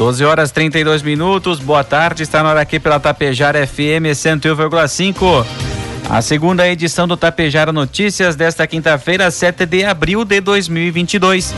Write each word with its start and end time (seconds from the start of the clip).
Doze 0.00 0.24
horas 0.24 0.50
32 0.50 1.02
minutos. 1.02 1.58
Boa 1.58 1.84
tarde. 1.84 2.22
Está 2.22 2.42
na 2.42 2.48
hora 2.48 2.62
aqui 2.62 2.80
pela 2.80 2.98
Tapejara 2.98 3.66
FM 3.66 4.08
101,5. 4.14 5.46
A 6.08 6.22
segunda 6.22 6.66
edição 6.66 7.06
do 7.06 7.18
Tapejara 7.18 7.70
Notícias 7.70 8.34
desta 8.34 8.66
quinta-feira, 8.66 9.30
7 9.30 9.66
de 9.66 9.84
abril 9.84 10.24
de 10.24 10.40
2022. 10.40 11.54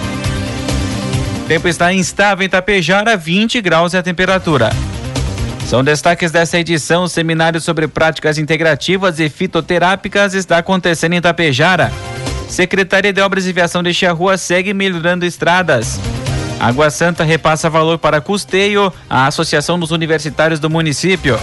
O 1.41 1.47
tempo 1.47 1.69
está 1.69 1.93
instável 1.93 2.45
em 2.45 2.49
Tapejara, 2.49 3.17
20 3.17 3.61
graus 3.61 3.95
é 3.95 3.99
a 3.99 4.03
temperatura. 4.03 4.71
São 5.65 5.85
destaques 5.85 6.33
dessa 6.33 6.59
edição: 6.59 7.05
o 7.05 7.09
seminário 7.09 7.61
sobre 7.61 7.87
práticas 7.87 8.39
integrativas 8.39 9.21
e 9.21 9.29
fitoterápicas 9.29 10.35
está 10.35 10.59
acontecendo 10.59 11.13
em 11.13 11.21
Tapejara. 11.21 11.93
Secretaria 12.49 13.13
de 13.13 13.21
Obras 13.21 13.47
e 13.47 13.53
Viação 13.53 13.85
de 13.85 14.05
Rua 14.07 14.37
segue 14.37 14.75
melhorando 14.75 15.25
estradas. 15.25 16.01
Água 16.63 16.91
Santa 16.91 17.25
repassa 17.25 17.69
valor 17.69 17.99
para 17.99 18.21
custeio 18.21 18.93
à 19.11 19.27
Associação 19.27 19.81
dos 19.81 19.91
Universitários 19.91 20.61
do 20.61 20.71
município. 20.71 21.37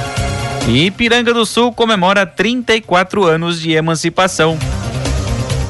E 0.66 0.86
Ipiranga 0.86 1.34
do 1.34 1.46
Sul 1.46 1.74
comemora 1.74 2.26
34 2.26 3.26
anos 3.26 3.60
de 3.60 3.74
emancipação. 3.74 4.58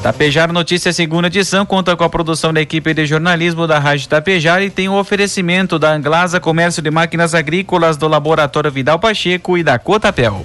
Tapejar 0.04 0.52
Notícias 0.52 0.94
segunda 0.94 1.26
edição 1.26 1.66
conta 1.66 1.96
com 1.96 2.04
a 2.04 2.08
produção 2.08 2.52
da 2.52 2.60
equipe 2.60 2.94
de 2.94 3.04
jornalismo 3.06 3.66
da 3.66 3.80
Rádio 3.80 4.08
Tapejar 4.08 4.62
e 4.62 4.70
tem 4.70 4.88
o 4.88 4.94
oferecimento 4.94 5.80
da 5.80 5.92
Anglasa 5.92 6.38
Comércio 6.38 6.80
de 6.80 6.90
Máquinas 6.92 7.34
Agrícolas 7.34 7.96
do 7.96 8.06
Laboratório 8.06 8.70
Vidal 8.70 9.00
Pacheco 9.00 9.58
e 9.58 9.64
da 9.64 9.80
Cotapel. 9.80 10.44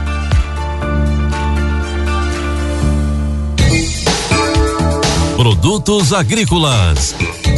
Produtos 5.41 6.13
agrícolas. 6.13 7.15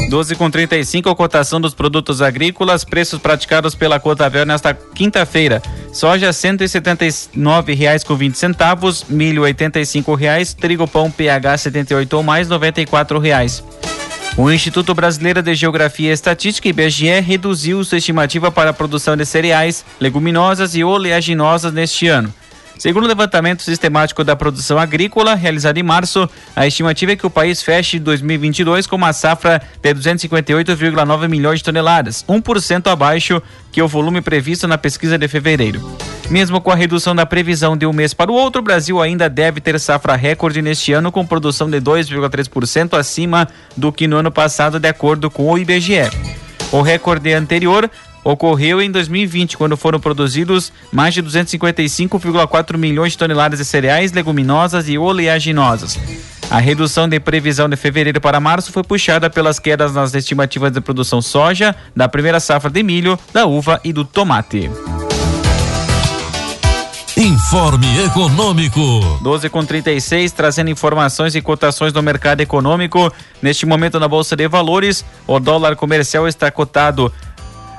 12 0.09 0.35
com 0.37 0.49
35, 0.49 1.09
a 1.09 1.15
cotação 1.17 1.59
dos 1.59 1.73
produtos 1.73 2.21
agrícolas, 2.21 2.85
preços 2.85 3.19
praticados 3.19 3.75
pela 3.75 3.99
Cotavel 3.99 4.45
nesta 4.45 4.73
quinta-feira. 4.73 5.61
Soja 5.91 6.27
R$ 6.27 6.31
179,20 6.31 8.05
com 8.05 8.15
20 8.15 8.35
centavos, 8.37 9.03
milho 9.09 9.43
R$ 9.43 9.53
85,00, 9.53 10.55
trigo 10.55 10.87
pão 10.87 11.11
PH 11.11 11.57
78 11.57 12.13
ou 12.13 12.23
mais 12.23 12.49
R$ 12.49 12.55
94,00. 12.57 13.61
O 14.37 14.49
Instituto 14.49 14.95
Brasileiro 14.95 15.43
de 15.43 15.53
Geografia 15.53 16.09
e 16.09 16.13
Estatística, 16.13 16.69
IBGE, 16.69 17.19
reduziu 17.19 17.83
sua 17.83 17.97
estimativa 17.97 18.49
para 18.49 18.69
a 18.69 18.73
produção 18.73 19.17
de 19.17 19.25
cereais, 19.25 19.83
leguminosas 19.99 20.73
e 20.73 20.85
oleaginosas 20.85 21.73
neste 21.73 22.07
ano. 22.07 22.33
Segundo 22.77 23.05
o 23.05 23.07
levantamento 23.07 23.61
sistemático 23.61 24.23
da 24.23 24.35
produção 24.35 24.77
agrícola 24.77 25.35
realizado 25.35 25.77
em 25.77 25.83
março, 25.83 26.29
a 26.55 26.67
estimativa 26.67 27.13
é 27.13 27.15
que 27.15 27.25
o 27.25 27.29
país 27.29 27.61
feche 27.61 27.99
2022 27.99 28.87
com 28.87 28.95
uma 28.95 29.13
safra 29.13 29.61
de 29.81 29.93
258,9 29.93 31.29
milhões 31.29 31.59
de 31.59 31.65
toneladas, 31.65 32.25
1% 32.27 32.91
abaixo 32.91 33.41
que 33.71 33.81
o 33.81 33.87
volume 33.87 34.21
previsto 34.21 34.67
na 34.67 34.77
pesquisa 34.77 35.17
de 35.17 35.27
fevereiro. 35.27 35.81
Mesmo 36.29 36.61
com 36.61 36.71
a 36.71 36.75
redução 36.75 37.15
da 37.15 37.25
previsão 37.25 37.77
de 37.77 37.85
um 37.85 37.93
mês 37.93 38.13
para 38.13 38.31
o 38.31 38.35
outro, 38.35 38.61
o 38.61 38.63
Brasil 38.63 39.01
ainda 39.01 39.29
deve 39.29 39.61
ter 39.61 39.79
safra 39.79 40.15
recorde 40.15 40.61
neste 40.61 40.93
ano 40.93 41.11
com 41.11 41.25
produção 41.25 41.69
de 41.69 41.79
2,3% 41.79 42.97
acima 42.97 43.47
do 43.75 43.91
que 43.91 44.07
no 44.07 44.17
ano 44.17 44.31
passado, 44.31 44.79
de 44.79 44.87
acordo 44.87 45.29
com 45.29 45.51
o 45.51 45.57
IBGE. 45.57 46.09
O 46.71 46.81
recorde 46.81 47.33
anterior 47.33 47.89
ocorreu 48.23 48.81
em 48.81 48.89
2020, 48.89 49.57
quando 49.57 49.75
foram 49.75 49.99
produzidos 49.99 50.71
mais 50.91 51.13
de 51.13 51.21
255,4 51.21 52.77
milhões 52.77 53.13
de 53.13 53.17
toneladas 53.17 53.59
de 53.59 53.65
cereais, 53.65 54.11
leguminosas 54.11 54.87
e 54.87 54.97
oleaginosas. 54.97 55.99
A 56.49 56.59
redução 56.59 57.07
de 57.07 57.19
previsão 57.19 57.67
de 57.67 57.75
fevereiro 57.75 58.21
para 58.21 58.39
março 58.39 58.71
foi 58.71 58.83
puxada 58.83 59.29
pelas 59.29 59.59
quedas 59.59 59.93
nas 59.93 60.13
estimativas 60.13 60.71
de 60.71 60.81
produção 60.81 61.21
soja, 61.21 61.75
da 61.95 62.07
primeira 62.07 62.39
safra 62.39 62.69
de 62.69 62.83
milho, 62.83 63.17
da 63.33 63.45
uva 63.45 63.79
e 63.83 63.91
do 63.91 64.05
tomate. 64.05 64.69
Informe 67.15 68.05
Econômico. 68.05 68.79
12 69.21 69.47
com 69.49 69.63
36, 69.63 70.31
trazendo 70.31 70.71
informações 70.71 71.35
e 71.35 71.41
cotações 71.41 71.93
do 71.93 72.01
mercado 72.01 72.41
econômico. 72.41 73.13
Neste 73.39 73.67
momento 73.67 73.99
na 73.99 74.07
Bolsa 74.07 74.35
de 74.35 74.47
Valores, 74.47 75.05
o 75.27 75.39
dólar 75.39 75.75
comercial 75.75 76.27
está 76.27 76.49
cotado 76.49 77.13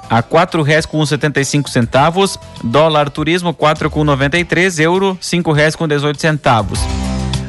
a 0.09 0.23
quatro 0.23 0.63
reais 0.63 0.87
com 0.87 1.05
setenta 1.05 1.41
e 1.41 1.45
cinco 1.45 1.69
centavos, 1.71 2.39
dólar 2.63 3.11
turismo 3.11 3.55
quatro 3.55 3.91
com 3.91 4.05
noventa 4.05 4.39
e 4.39 4.45
três, 4.45 4.79
euro 4.79 5.17
cinco 5.21 5.53
reais 5.53 5.75
com 5.75 5.89
dezoito 5.89 6.21
centavos. 6.21 6.81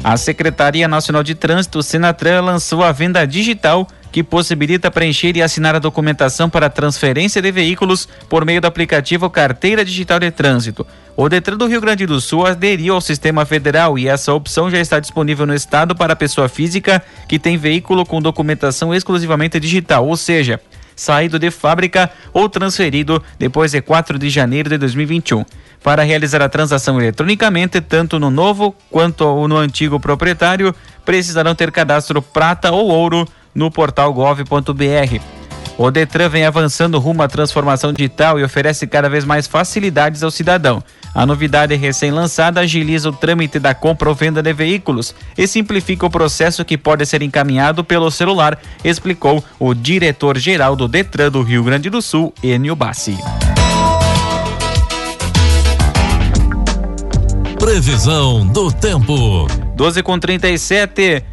A 0.02 0.16
Secretaria 0.16 0.86
Nacional 0.86 1.22
de 1.22 1.34
Trânsito, 1.34 1.82
Senatran, 1.82 2.40
lançou 2.40 2.84
a 2.84 2.92
venda 2.92 3.26
digital 3.26 3.88
que 4.12 4.22
possibilita 4.22 4.90
preencher 4.90 5.36
e 5.36 5.42
assinar 5.42 5.74
a 5.74 5.80
documentação 5.80 6.48
para 6.48 6.70
transferência 6.70 7.42
de 7.42 7.50
veículos 7.50 8.08
por 8.28 8.44
meio 8.44 8.60
do 8.60 8.66
aplicativo 8.66 9.28
Carteira 9.28 9.84
Digital 9.84 10.20
de 10.20 10.30
Trânsito. 10.30 10.86
O 11.16 11.28
Detran 11.28 11.56
do 11.56 11.66
Rio 11.66 11.80
Grande 11.80 12.06
do 12.06 12.20
Sul 12.20 12.46
aderiu 12.46 12.94
ao 12.94 13.00
sistema 13.00 13.44
federal 13.44 13.98
e 13.98 14.06
essa 14.06 14.32
opção 14.32 14.70
já 14.70 14.78
está 14.78 15.00
disponível 15.00 15.44
no 15.44 15.54
estado 15.54 15.94
para 15.94 16.16
pessoa 16.16 16.48
física 16.48 17.02
que 17.28 17.38
tem 17.38 17.58
veículo 17.58 18.06
com 18.06 18.22
documentação 18.22 18.94
exclusivamente 18.94 19.58
digital, 19.58 20.06
ou 20.06 20.16
seja, 20.16 20.60
saído 20.96 21.38
de 21.38 21.50
fábrica 21.50 22.10
ou 22.32 22.48
transferido 22.48 23.22
depois 23.38 23.70
de 23.70 23.82
4 23.82 24.18
de 24.18 24.30
janeiro 24.30 24.70
de 24.70 24.78
2021. 24.78 25.44
Para 25.82 26.02
realizar 26.02 26.42
a 26.42 26.48
transação 26.48 27.00
eletronicamente, 27.00 27.80
tanto 27.80 28.18
no 28.18 28.30
novo 28.30 28.74
quanto 28.90 29.46
no 29.46 29.56
antigo 29.56 30.00
proprietário, 30.00 30.74
precisarão 31.04 31.54
ter 31.54 31.70
cadastro 31.70 32.20
prata 32.20 32.72
ou 32.72 32.88
ouro 32.88 33.28
no 33.54 33.70
portal 33.70 34.12
gov.br. 34.12 35.20
O 35.78 35.90
Detran 35.90 36.30
vem 36.30 36.46
avançando 36.46 36.98
rumo 36.98 37.22
à 37.22 37.28
transformação 37.28 37.92
digital 37.92 38.40
e 38.40 38.42
oferece 38.42 38.86
cada 38.86 39.10
vez 39.10 39.26
mais 39.26 39.46
facilidades 39.46 40.22
ao 40.22 40.30
cidadão. 40.30 40.82
A 41.16 41.24
novidade 41.24 41.74
recém-lançada 41.74 42.60
agiliza 42.60 43.08
o 43.08 43.12
trâmite 43.12 43.58
da 43.58 43.74
compra 43.74 44.10
ou 44.10 44.14
venda 44.14 44.42
de 44.42 44.52
veículos 44.52 45.14
e 45.34 45.46
simplifica 45.46 46.04
o 46.04 46.10
processo 46.10 46.62
que 46.62 46.76
pode 46.76 47.06
ser 47.06 47.22
encaminhado 47.22 47.82
pelo 47.82 48.10
celular, 48.10 48.58
explicou 48.84 49.42
o 49.58 49.72
diretor-geral 49.72 50.76
do 50.76 50.86
Detran 50.86 51.30
do 51.30 51.40
Rio 51.40 51.64
Grande 51.64 51.88
do 51.88 52.02
Sul, 52.02 52.34
Enio 52.42 52.76
Bassi. 52.76 53.16
Previsão 57.58 58.46
do 58.46 58.70
tempo. 58.70 59.46
12 59.74 60.02
com 60.02 60.18
37. 60.18 61.24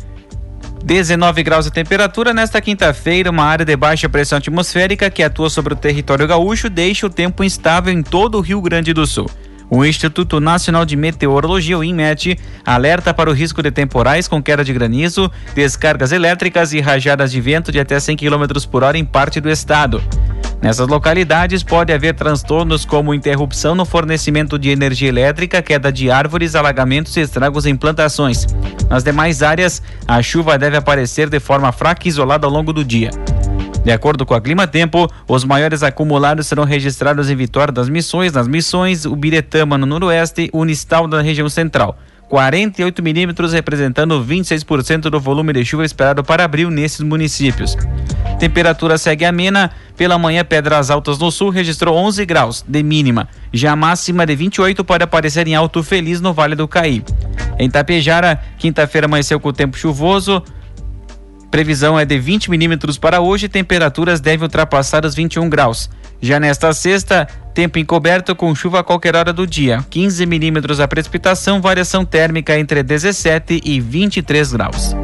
19 0.81 1.43
graus 1.43 1.65
de 1.65 1.71
temperatura 1.71 2.33
nesta 2.33 2.61
quinta-feira, 2.61 3.29
uma 3.29 3.43
área 3.43 3.65
de 3.65 3.75
baixa 3.75 4.07
pressão 4.07 4.37
atmosférica 4.37 5.09
que 5.09 5.23
atua 5.23 5.49
sobre 5.49 5.73
o 5.73 5.77
território 5.77 6.25
gaúcho 6.25 6.69
deixa 6.69 7.05
o 7.05 7.09
tempo 7.09 7.43
instável 7.43 7.91
em 7.91 8.01
todo 8.01 8.37
o 8.37 8.41
Rio 8.41 8.61
Grande 8.61 8.93
do 8.93 9.05
Sul. 9.05 9.29
O 9.75 9.83
Instituto 9.83 10.39
Nacional 10.39 10.85
de 10.85 10.95
Meteorologia, 10.95 11.75
o 11.75 11.83
INMET, 11.83 12.37
alerta 12.63 13.11
para 13.11 13.27
o 13.27 13.33
risco 13.33 13.63
de 13.63 13.71
temporais 13.71 14.27
com 14.27 14.39
queda 14.39 14.63
de 14.63 14.71
granizo, 14.71 15.31
descargas 15.55 16.11
elétricas 16.11 16.73
e 16.73 16.79
rajadas 16.79 17.31
de 17.31 17.41
vento 17.41 17.71
de 17.71 17.79
até 17.79 17.99
100 17.99 18.15
km 18.17 18.67
por 18.69 18.83
hora 18.83 18.99
em 18.99 19.03
parte 19.03 19.41
do 19.41 19.49
estado. 19.49 19.99
Nessas 20.61 20.87
localidades 20.87 21.63
pode 21.63 21.91
haver 21.91 22.13
transtornos 22.13 22.85
como 22.85 23.15
interrupção 23.15 23.73
no 23.73 23.83
fornecimento 23.83 24.59
de 24.59 24.69
energia 24.69 25.09
elétrica, 25.09 25.59
queda 25.59 25.91
de 25.91 26.11
árvores, 26.11 26.53
alagamentos 26.53 27.17
e 27.17 27.21
estragos 27.21 27.65
em 27.65 27.75
plantações. 27.75 28.45
Nas 28.87 29.03
demais 29.03 29.41
áreas, 29.41 29.81
a 30.07 30.21
chuva 30.21 30.55
deve 30.55 30.77
aparecer 30.77 31.29
de 31.29 31.39
forma 31.39 31.71
fraca 31.71 32.07
e 32.07 32.09
isolada 32.09 32.45
ao 32.45 32.53
longo 32.53 32.71
do 32.71 32.85
dia. 32.85 33.09
De 33.83 33.91
acordo 33.91 34.25
com 34.25 34.33
a 34.33 34.39
Clima 34.39 34.65
Tempo, 34.65 35.09
os 35.27 35.43
maiores 35.43 35.83
acumulados 35.83 36.47
serão 36.47 36.63
registrados 36.63 37.29
em 37.29 37.35
Vitória 37.35 37.73
das 37.73 37.89
Missões, 37.89 38.31
nas 38.31 38.47
Missões, 38.47 39.05
Ubiretama 39.05 39.77
no 39.77 39.85
Noroeste, 39.85 40.49
Unistal 40.53 41.05
na 41.07 41.21
região 41.21 41.49
central. 41.49 41.97
48 42.29 43.03
milímetros, 43.03 43.53
representando 43.53 44.23
26% 44.25 45.01
do 45.01 45.19
volume 45.19 45.53
de 45.53 45.63
chuva 45.63 45.85
esperado 45.85 46.23
para 46.23 46.43
abril 46.43 46.71
nesses 46.71 47.01
municípios. 47.01 47.77
Temperatura 48.39 48.97
segue 48.97 49.25
amena. 49.25 49.69
Pela 49.95 50.17
manhã, 50.17 50.43
Pedras 50.43 50.89
Altas 50.89 51.19
no 51.19 51.29
Sul 51.29 51.49
registrou 51.49 51.95
11 51.95 52.25
graus 52.25 52.65
de 52.67 52.81
mínima. 52.81 53.27
Já 53.51 53.75
máxima 53.75 54.25
de 54.25 54.35
28 54.35 54.83
pode 54.83 55.03
aparecer 55.03 55.47
em 55.47 55.53
Alto 55.53 55.83
Feliz, 55.83 56.19
no 56.21 56.33
Vale 56.33 56.55
do 56.55 56.67
Caí. 56.67 57.03
Em 57.59 57.69
Tapejara, 57.69 58.41
quinta-feira 58.57 59.05
amanheceu 59.05 59.39
com 59.39 59.49
o 59.49 59.53
tempo 59.53 59.77
chuvoso. 59.77 60.41
Previsão 61.53 61.99
é 61.99 62.03
de 62.03 62.17
20 62.17 62.49
milímetros 62.49 62.97
para 62.97 63.21
hoje. 63.21 63.47
Temperaturas 63.47 64.19
devem 64.19 64.41
ultrapassar 64.41 65.05
os 65.05 65.13
21 65.13 65.47
graus. 65.47 65.87
Já 66.19 66.39
nesta 66.39 66.73
sexta, 66.73 67.27
tempo 67.53 67.77
encoberto 67.77 68.35
com 68.35 68.55
chuva 68.55 68.79
a 68.79 68.83
qualquer 68.83 69.15
hora 69.15 69.31
do 69.31 69.45
dia. 69.45 69.85
15 69.87 70.25
milímetros 70.25 70.79
a 70.79 70.87
precipitação, 70.87 71.61
variação 71.61 72.03
térmica 72.03 72.57
entre 72.57 72.81
17 72.81 73.61
e 73.63 73.79
23 73.79 74.51
graus. 74.51 74.95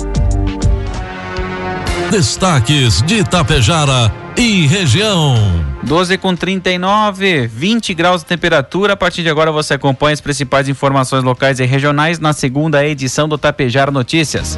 Destaques 2.09 3.03
de 3.03 3.19
Itapejara 3.19 4.11
e 4.35 4.65
região. 4.65 5.35
12 5.83 6.17
com 6.17 6.35
39, 6.35 7.45
20 7.45 7.93
graus 7.93 8.23
de 8.23 8.27
temperatura. 8.27 8.93
A 8.93 8.97
partir 8.97 9.21
de 9.21 9.29
agora 9.29 9.51
você 9.51 9.75
acompanha 9.75 10.15
as 10.15 10.21
principais 10.21 10.67
informações 10.67 11.23
locais 11.23 11.59
e 11.59 11.65
regionais 11.65 12.17
na 12.17 12.33
segunda 12.33 12.83
edição 12.83 13.29
do 13.29 13.37
Tapejara 13.37 13.91
Notícias. 13.91 14.57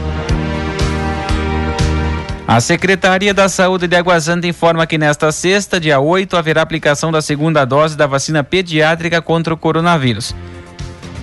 A 2.52 2.60
Secretaria 2.60 3.34
da 3.34 3.48
Saúde 3.48 3.88
de 3.88 3.96
Água 3.96 4.20
Santa 4.20 4.46
informa 4.46 4.86
que 4.86 4.98
nesta 4.98 5.32
sexta, 5.32 5.80
dia 5.80 6.02
8, 6.02 6.36
haverá 6.36 6.62
aplicação 6.62 7.10
da 7.10 7.22
segunda 7.22 7.64
dose 7.64 7.96
da 7.96 8.06
vacina 8.06 8.44
pediátrica 8.44 9.22
contra 9.22 9.54
o 9.54 9.58
coronavírus. 9.58 10.36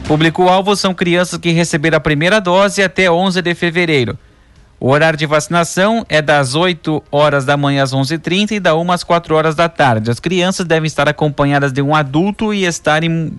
Público-alvo 0.06 0.74
são 0.74 0.94
crianças 0.94 1.38
que 1.38 1.50
receberam 1.50 1.98
a 1.98 2.00
primeira 2.00 2.40
dose 2.40 2.82
até 2.82 3.10
11 3.10 3.42
de 3.42 3.54
fevereiro. 3.54 4.18
O 4.80 4.88
horário 4.88 5.18
de 5.18 5.26
vacinação 5.26 6.06
é 6.08 6.22
das 6.22 6.54
8 6.54 7.04
horas 7.12 7.44
da 7.44 7.58
manhã 7.58 7.82
às 7.82 7.92
11h30 7.92 8.52
e 8.52 8.60
da 8.60 8.74
1 8.74 8.90
às 8.90 9.04
4 9.04 9.34
horas 9.34 9.54
da 9.54 9.68
tarde. 9.68 10.10
As 10.10 10.18
crianças 10.18 10.64
devem 10.64 10.86
estar 10.86 11.10
acompanhadas 11.10 11.74
de 11.74 11.82
um 11.82 11.94
adulto 11.94 12.54
e 12.54 12.64
estarem 12.64 13.38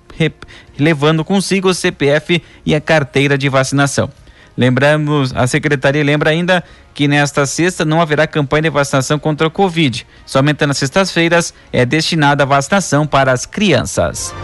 levando 0.77 1.25
consigo 1.25 1.69
o 1.69 1.73
CPF 1.73 2.39
e 2.63 2.75
a 2.75 2.79
carteira 2.79 3.35
de 3.35 3.49
vacinação. 3.49 4.11
Lembramos, 4.59 5.33
a 5.33 5.47
secretaria 5.47 6.03
lembra 6.03 6.31
ainda 6.31 6.61
que 6.93 7.07
nesta 7.07 7.45
sexta 7.45 7.85
não 7.85 8.01
haverá 8.01 8.27
campanha 8.27 8.63
de 8.63 8.69
vacinação 8.69 9.17
contra 9.17 9.47
o 9.47 9.49
Covid. 9.49 10.05
Somente 10.25 10.65
nas 10.65 10.77
sextas-feiras 10.77 11.53
é 11.71 11.85
destinada 11.85 12.43
a 12.43 12.45
vacinação 12.45 13.07
para 13.07 13.31
as 13.31 13.45
crianças. 13.45 14.35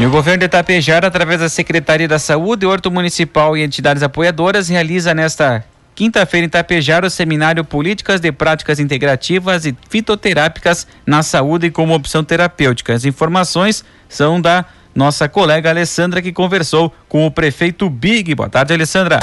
E 0.00 0.04
o 0.04 0.10
governo 0.10 0.40
de 0.40 0.46
Itapejara, 0.46 1.06
através 1.06 1.38
da 1.38 1.48
Secretaria 1.48 2.08
da 2.08 2.18
Saúde, 2.18 2.66
Horto 2.66 2.90
Municipal 2.90 3.56
e 3.56 3.62
entidades 3.62 4.02
apoiadoras, 4.02 4.68
realiza 4.68 5.14
nesta 5.14 5.64
quinta-feira 5.94 6.46
em 6.46 6.48
Itapejara 6.48 7.06
o 7.06 7.10
seminário 7.10 7.64
Políticas 7.64 8.20
de 8.20 8.32
Práticas 8.32 8.80
Integrativas 8.80 9.66
e 9.66 9.76
Fitoterápicas 9.88 10.88
na 11.06 11.22
Saúde 11.22 11.70
como 11.70 11.94
opção 11.94 12.24
terapêutica. 12.24 12.92
As 12.92 13.04
informações 13.04 13.84
são 14.08 14.40
da 14.40 14.64
nossa 14.94 15.28
colega 15.28 15.70
Alessandra, 15.70 16.20
que 16.20 16.32
conversou 16.32 16.92
com 17.08 17.26
o 17.26 17.30
prefeito 17.30 17.88
Big. 17.88 18.34
Boa 18.34 18.48
tarde, 18.48 18.72
Alessandra. 18.72 19.20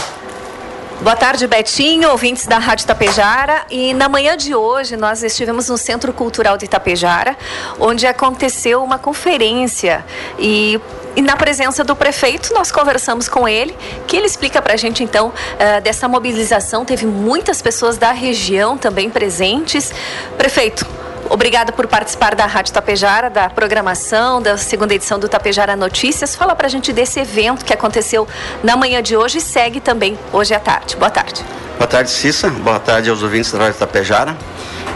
Boa 1.01 1.16
tarde, 1.16 1.48
Betinho, 1.48 2.10
ouvintes 2.10 2.45
da 2.45 2.57
Rádio 2.57 2.83
Itapejara. 2.83 3.66
E 3.69 3.94
na 3.94 4.10
manhã 4.10 4.36
de 4.36 4.54
hoje 4.54 4.98
nós 4.98 5.24
estivemos 5.24 5.69
no 5.69 5.77
Centro 5.77 6.12
Cultural 6.12 6.57
de 6.57 6.66
Itapejara, 6.66 7.38
onde 7.80 8.06
aconteceu 8.06 8.83
uma 8.83 8.98
conferência 8.98 10.04
e 10.38 10.80
e 11.16 11.21
na 11.21 11.36
presença 11.36 11.83
do 11.83 11.95
prefeito, 11.95 12.54
nós 12.54 12.71
conversamos 12.71 13.27
com 13.27 13.48
ele, 13.48 13.75
que 14.07 14.16
ele 14.16 14.27
explica 14.27 14.62
para 14.62 14.75
a 14.75 14.77
gente 14.77 15.04
então 15.04 15.30
uh, 15.30 15.81
dessa 15.81 16.07
mobilização. 16.07 16.85
Teve 16.85 17.06
muitas 17.06 17.61
pessoas 17.61 17.97
da 17.97 18.11
região 18.11 18.78
também 18.78 19.09
presentes. 19.09 19.92
Prefeito, 20.38 20.85
Obrigada 21.30 21.71
por 21.71 21.86
participar 21.86 22.33
da 22.33 22.48
Rádio 22.48 22.74
Tapejara, 22.74 23.30
da 23.30 23.52
programação 23.52 24.42
da 24.42 24.57
segunda 24.57 24.95
edição 24.95 25.19
do 25.19 25.30
Tapejara 25.30 25.76
Notícias. 25.76 26.36
Fala 26.36 26.56
pra 26.56 26.68
gente 26.68 26.92
desse 26.92 27.19
evento 27.19 27.64
que 27.64 27.71
aconteceu 27.71 28.28
na 28.64 28.76
manhã 28.76 29.00
de 29.02 29.16
hoje 29.16 29.38
e 29.38 29.42
segue 29.42 29.80
também 29.80 30.18
hoje 30.33 30.56
à 30.56 30.59
tarde. 30.59 30.95
Boa 30.95 31.12
tarde. 31.12 31.45
Boa 31.78 31.88
tarde, 31.88 32.09
Cissa. 32.09 32.50
Boa 32.50 32.80
tarde 32.80 33.12
aos 33.12 33.21
ouvintes 33.21 33.52
da 33.52 33.59
Rádio 33.59 33.76
Tapejara. 33.76 34.36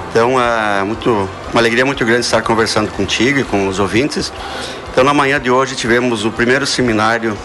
Então, 0.10 0.42
é 0.42 0.84
muito, 0.84 1.30
uma 1.52 1.62
alegria 1.62 1.86
muito 1.86 2.04
grande 2.04 2.22
estar 2.22 2.42
conversando 2.42 2.92
contigo 2.92 3.40
e 3.40 3.44
com 3.44 3.68
os 3.68 3.78
ouvintes. 3.80 4.34
Então, 4.92 5.04
na 5.04 5.14
manhã 5.14 5.40
de 5.40 5.52
hoje 5.52 5.76
tivemos 5.76 6.26
o 6.26 6.32
primeiro 6.32 6.66
seminário 6.66 7.38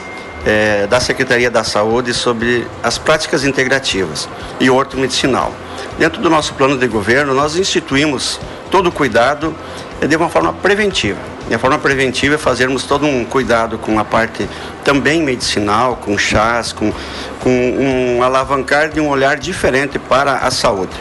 é, 0.47 0.87
da 0.87 0.99
Secretaria 0.99 1.51
da 1.51 1.63
Saúde 1.63 2.15
sobre 2.15 2.67
as 2.83 2.97
práticas 2.97 3.45
integrativas 3.45 4.27
e 4.59 4.71
orto 4.71 4.97
medicinal. 4.97 5.53
Dentro 5.99 6.23
do 6.23 6.31
nosso 6.31 6.55
plano 6.55 6.79
de 6.79 6.87
governo, 6.87 7.35
nós 7.35 7.57
instituímos 7.57 8.41
todo 8.71 8.89
o 8.89 8.93
cuidado 8.93 9.55
é 10.01 10.07
de 10.07 10.17
uma 10.17 10.29
forma 10.29 10.53
preventiva. 10.53 11.19
E 11.51 11.55
a 11.55 11.59
forma 11.59 11.79
preventiva 11.79 12.35
é 12.35 12.39
fazermos 12.39 12.85
todo 12.85 13.07
um 13.07 13.25
cuidado 13.25 13.79
com 13.79 13.99
a 13.99 14.05
parte 14.05 14.49
também 14.85 15.23
medicinal, 15.23 15.97
com 15.97 16.17
chás, 16.19 16.73
com, 16.73 16.93
com 17.41 17.51
um 17.51 18.23
alavancar 18.23 18.91
de 18.91 19.01
um 19.01 19.09
olhar 19.09 19.37
diferente 19.39 19.99
para 19.99 20.35
a 20.39 20.51
saúde. 20.51 20.93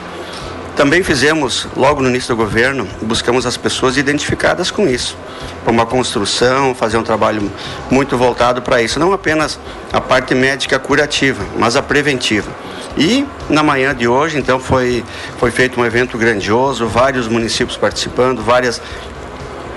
Também 0.77 1.01
fizemos, 1.01 1.67
logo 1.75 2.03
no 2.03 2.07
início 2.07 2.35
do 2.35 2.37
governo, 2.37 2.87
buscamos 3.01 3.47
as 3.47 3.57
pessoas 3.57 3.97
identificadas 3.97 4.69
com 4.69 4.87
isso, 4.87 5.17
para 5.63 5.73
uma 5.73 5.87
construção, 5.87 6.75
fazer 6.75 6.97
um 6.97 7.03
trabalho 7.03 7.51
muito 7.89 8.15
voltado 8.15 8.61
para 8.61 8.79
isso, 8.79 8.99
não 8.99 9.11
apenas 9.11 9.59
a 9.91 9.99
parte 9.99 10.35
médica 10.35 10.77
curativa, 10.77 11.43
mas 11.57 11.75
a 11.75 11.81
preventiva. 11.81 12.51
E 12.97 13.27
na 13.47 13.61
manhã 13.61 13.93
de 13.93 14.07
hoje, 14.07 14.39
então, 14.39 14.59
foi, 14.59 15.03
foi 15.37 15.51
feito 15.51 15.79
um 15.79 15.85
evento 15.85 16.17
grandioso, 16.17 16.87
vários 16.87 17.27
municípios 17.27 17.77
participando, 17.77 18.41
várias 18.41 18.81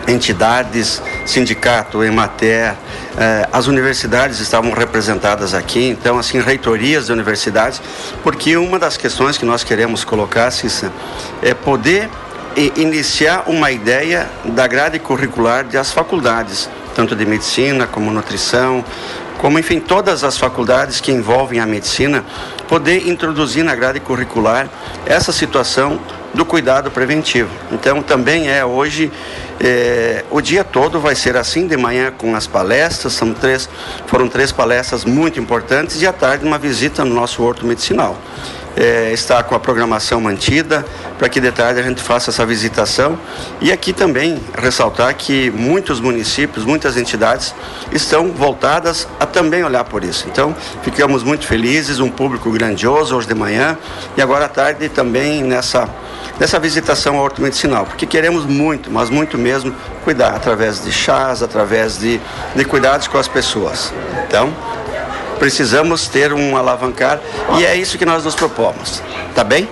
entidades, 0.09 1.03
sindicato, 1.27 2.03
Emater, 2.03 2.75
eh, 3.19 3.49
as 3.53 3.67
universidades 3.67 4.41
estavam 4.41 4.73
representadas 4.73 5.53
aqui, 5.53 5.89
então, 5.89 6.19
assim, 6.19 6.41
reitorias 6.41 7.07
de 7.07 7.13
universidades, 7.13 7.81
porque 8.23 8.57
uma 8.57 8.79
das 8.79 8.97
questões 8.97 9.37
que 9.37 9.45
nós 9.45 9.63
queremos 9.63 10.03
colocar, 10.03 10.51
Cissa, 10.51 10.91
é 11.43 11.53
poder 11.53 12.09
iniciar 12.77 13.45
uma 13.47 13.71
ideia 13.71 14.29
da 14.45 14.67
grade 14.67 14.99
curricular 14.99 15.65
das 15.65 15.93
faculdades, 15.93 16.69
tanto 16.97 17.15
de 17.15 17.25
medicina 17.25 17.87
como 17.87 18.11
nutrição, 18.11 18.85
como 19.39 19.59
enfim 19.59 19.79
todas 19.79 20.25
as 20.25 20.37
faculdades 20.37 21.01
que 21.01 21.13
envolvem 21.13 21.61
a 21.61 21.67
medicina, 21.67 22.25
poder 22.71 23.09
introduzir 23.09 23.65
na 23.65 23.75
grade 23.75 23.99
curricular 23.99 24.69
essa 25.05 25.33
situação 25.33 26.01
do 26.33 26.45
cuidado 26.45 26.89
preventivo. 26.89 27.51
Então 27.73 28.01
também 28.01 28.49
é 28.49 28.65
hoje 28.65 29.11
é, 29.59 30.25
o 30.31 30.41
dia 30.41 30.63
todo 30.63 31.01
vai 31.01 31.17
ser 31.17 31.37
assim 31.37 31.67
de 31.67 31.77
manhã 31.77 32.13
com 32.17 32.37
as 32.37 32.47
palestras, 32.47 33.13
são 33.15 33.35
três, 33.35 33.69
foram 34.07 34.29
três 34.29 34.53
palestras 34.53 35.05
muito 35.05 35.41
importantes 35.41 36.01
e 36.01 36.07
à 36.07 36.13
tarde 36.13 36.47
uma 36.47 36.59
visita 36.59 37.05
no 37.05 37.13
nosso 37.13 37.43
horto 37.43 37.67
medicinal 37.67 38.17
é, 38.77 39.13
está 39.13 39.43
com 39.43 39.55
a 39.55 39.61
programação 39.61 40.21
mantida, 40.21 40.85
para 41.19 41.29
que 41.29 41.41
de 41.41 41.53
tarde 41.53 41.81
a 41.81 41.83
gente 41.83 42.03
faça 42.03 42.31
essa 42.31 42.47
visitação. 42.47 43.19
E 43.61 43.71
aqui 43.71 43.93
também 43.93 44.41
ressaltar 44.57 45.15
que 45.15 45.51
muitos 45.51 46.01
municípios, 46.01 46.65
muitas 46.65 46.97
entidades 46.97 47.55
estão 47.93 48.29
voltadas 48.33 49.07
a 49.19 49.27
também 49.27 49.63
olhar 49.65 49.85
por 49.85 50.05
isso. 50.05 50.27
Então, 50.31 50.55
ficamos 50.83 51.23
muito 51.23 51.47
felizes, 51.47 52.01
um 52.01 52.11
público 52.11 52.51
grandioso 52.51 53.17
hoje 53.17 53.27
de 53.27 53.35
manhã 53.35 53.77
e 54.17 54.23
agora 54.23 54.47
à 54.47 54.49
tarde 54.49 54.89
também 54.89 55.43
nessa, 55.43 55.89
nessa 56.39 56.59
visitação 56.59 57.17
ao 57.17 57.25
horto 57.25 57.43
medicinal, 57.43 57.85
porque 57.85 58.07
queremos 58.07 58.47
muito, 58.47 58.91
mas 58.91 59.11
muito 59.11 59.37
mesmo, 59.37 59.75
cuidar 60.05 60.35
através 60.35 60.83
de 60.83 60.91
chás, 60.91 61.43
através 61.43 61.99
de, 61.99 62.21
de 62.55 62.65
cuidados 62.65 63.07
com 63.07 63.19
as 63.19 63.29
pessoas. 63.29 63.93
Então, 64.27 64.53
precisamos 65.41 66.07
ter 66.07 66.33
um 66.33 66.57
alavancar 66.57 67.19
e 67.59 67.65
é 67.65 67.75
isso 67.75 67.99
que 67.99 68.05
nós 68.05 68.25
nos 68.25 68.37
propomos. 68.37 69.03
Tá 69.35 69.43
bem? 69.43 69.69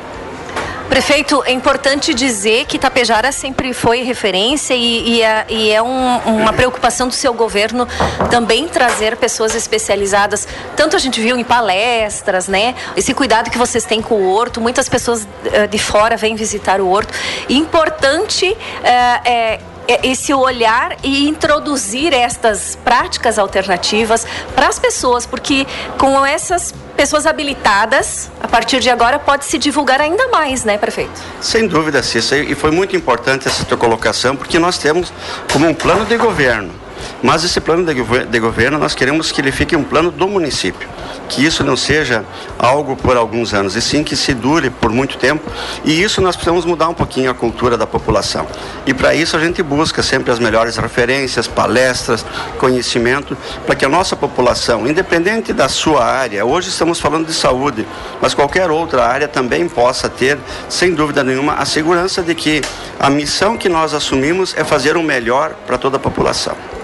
Prefeito, 0.89 1.45
é 1.45 1.53
importante 1.53 2.15
dizer 2.15 2.65
que 2.65 2.79
Tapejara 2.79 3.31
sempre 3.31 3.75
foi 3.75 4.03
referência 4.03 4.75
e, 4.75 5.17
e 5.17 5.23
é, 5.23 5.45
e 5.49 5.71
é 5.71 5.83
um, 5.83 6.17
uma 6.21 6.53
preocupação 6.53 7.07
do 7.07 7.15
seu 7.15 7.35
governo 7.35 7.87
também 8.31 8.67
trazer 8.67 9.15
pessoas 9.19 9.55
especializadas. 9.55 10.49
Tanto 10.75 10.97
a 10.97 10.99
gente 10.99 11.21
viu 11.21 11.39
em 11.39 11.45
palestras, 11.45 12.49
né? 12.49 12.75
Esse 12.97 13.13
cuidado 13.13 13.51
que 13.51 13.59
vocês 13.59 13.85
têm 13.85 14.01
com 14.01 14.15
o 14.15 14.33
horto, 14.33 14.63
muitas 14.63 14.89
pessoas 14.89 15.25
uh, 15.25 15.69
de 15.69 15.79
fora 15.79 16.17
vêm 16.17 16.35
visitar 16.35 16.81
o 16.81 16.89
horto. 16.89 17.13
importante 17.51 18.57
é 18.83 19.21
é, 19.25 19.61
esse 20.03 20.35
olhar 20.35 20.97
e 21.03 21.27
introduzir 21.29 22.13
estas 22.13 22.77
práticas 22.85 23.39
alternativas 23.39 24.27
para 24.55 24.69
as 24.69 24.79
pessoas, 24.79 25.25
porque 25.25 25.67
com 25.97 26.25
essas 26.25 26.75
pessoas 26.97 27.27
habilitadas, 27.27 28.31
a 28.41 28.49
partir 28.49 28.81
de 28.81 28.91
agora 28.91 29.19
pode 29.19 29.45
se 29.45 29.57
divulgar 29.57 30.01
ainda 30.01 30.29
mais, 30.29 30.65
né, 30.65 30.77
prefeito? 30.77 31.21
Sem 31.41 31.67
dúvida, 31.67 32.03
Cícera, 32.03 32.43
e 32.43 32.55
foi 32.55 32.71
muito 32.71 32.95
importante 32.97 33.47
essa 33.49 33.65
tua 33.65 33.79
colocação, 33.79 34.37
porque 34.37 34.59
nós 34.59 34.79
temos 34.79 35.13
como 35.53 35.67
um 35.67 35.75
plano 35.75 36.05
de 36.05 36.17
governo 36.17 36.88
mas 37.23 37.45
esse 37.45 37.61
plano 37.61 37.85
de, 37.85 38.27
de 38.27 38.39
governo, 38.41 38.79
nós 38.79 38.95
queremos 38.95 39.33
que 39.33 39.41
ele 39.41 39.53
fique 39.53 39.75
um 39.75 39.83
plano 39.83 40.11
do 40.11 40.29
município, 40.29 40.89
que 41.29 41.45
isso 41.45 41.65
não 41.65 41.77
seja 41.77 42.25
algo 42.59 42.97
por 42.97 43.17
alguns 43.17 43.53
anos, 43.53 43.77
e 43.77 43.83
sim 43.83 44.05
que 44.05 44.17
se 44.17 44.33
dure 44.35 44.71
por 44.71 44.91
muito 44.91 45.19
tempo. 45.19 45.51
E 45.85 46.03
isso 46.03 46.21
nós 46.21 46.37
precisamos 46.37 46.65
mudar 46.65 46.89
um 46.89 46.95
pouquinho 46.95 47.31
a 47.31 47.35
cultura 47.35 47.77
da 47.77 47.87
população. 47.87 48.47
E 48.87 48.95
para 48.95 49.15
isso 49.15 49.37
a 49.37 49.41
gente 49.41 49.63
busca 49.63 50.03
sempre 50.03 50.31
as 50.31 50.39
melhores 50.39 50.77
referências, 50.77 51.47
palestras, 51.47 52.25
conhecimento, 52.59 53.37
para 53.67 53.75
que 53.75 53.85
a 53.85 53.89
nossa 53.89 54.17
população, 54.17 54.87
independente 54.87 55.53
da 55.53 55.69
sua 55.69 56.05
área, 56.05 56.45
hoje 56.45 56.69
estamos 56.69 57.01
falando 57.01 57.27
de 57.27 57.35
saúde, 57.35 57.87
mas 58.21 58.35
qualquer 58.35 58.71
outra 58.71 59.05
área 59.05 59.29
também 59.29 59.69
possa 59.69 60.09
ter, 60.09 60.39
sem 60.69 60.95
dúvida 60.95 61.25
nenhuma, 61.25 61.55
a 61.55 61.65
segurança 61.65 62.23
de 62.23 62.35
que 62.35 62.63
a 62.99 63.11
missão 63.11 63.57
que 63.57 63.69
nós 63.69 63.95
assumimos 63.95 64.55
é 64.57 64.65
fazer 64.65 64.97
o 64.97 65.03
melhor 65.03 65.55
para 65.67 65.79
toda 65.79 65.97
a 65.97 66.01
população. 66.01 66.78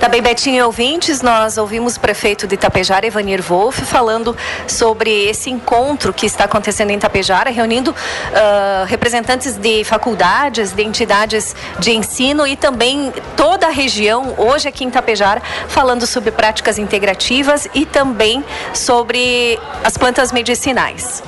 Também, 0.00 0.22
Betinho 0.22 0.64
ouvintes, 0.64 1.20
nós 1.20 1.58
ouvimos 1.58 1.96
o 1.96 2.00
prefeito 2.00 2.46
de 2.46 2.54
Itapejara, 2.54 3.06
Evanir 3.06 3.42
Wolff, 3.42 3.84
falando 3.84 4.34
sobre 4.66 5.10
esse 5.28 5.50
encontro 5.50 6.10
que 6.10 6.24
está 6.24 6.44
acontecendo 6.44 6.88
em 6.88 6.96
Itapejara, 6.96 7.50
reunindo 7.50 7.90
uh, 7.90 8.86
representantes 8.86 9.58
de 9.58 9.84
faculdades, 9.84 10.72
de 10.72 10.82
entidades 10.82 11.54
de 11.78 11.92
ensino 11.92 12.46
e 12.46 12.56
também 12.56 13.12
toda 13.36 13.66
a 13.66 13.70
região, 13.70 14.34
hoje 14.38 14.68
aqui 14.68 14.84
em 14.84 14.88
Itapejara, 14.88 15.42
falando 15.68 16.06
sobre 16.06 16.30
práticas 16.30 16.78
integrativas 16.78 17.68
e 17.74 17.84
também 17.84 18.42
sobre 18.72 19.58
as 19.84 19.98
plantas 19.98 20.32
medicinais. 20.32 21.22